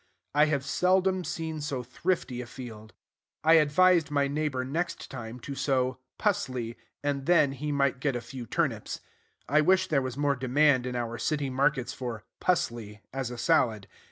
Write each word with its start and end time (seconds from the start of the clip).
I 0.33 0.45
have 0.45 0.65
seldom 0.65 1.23
seen 1.23 1.61
so 1.61 1.83
thrifty 1.83 2.41
a 2.41 2.47
field. 2.47 2.93
I 3.43 3.53
advised 3.61 4.09
my 4.09 4.27
neighbor 4.27 4.65
next 4.65 5.11
time 5.11 5.39
to 5.41 5.53
sow 5.53 5.99
"pusley" 6.17 6.75
and 7.03 7.27
then 7.27 7.51
he 7.51 7.71
might 7.71 7.99
get 7.99 8.15
a 8.15 8.19
few 8.21 8.47
turnips. 8.47 9.01
I 9.47 9.61
wish 9.61 9.89
there 9.89 10.01
was 10.01 10.17
more 10.17 10.35
demand 10.35 10.87
in 10.87 10.95
our 10.95 11.19
city 11.19 11.51
markets 11.51 11.93
for 11.93 12.23
"pusley" 12.39 13.01
as 13.13 13.29
a 13.29 13.37
salad. 13.37 13.85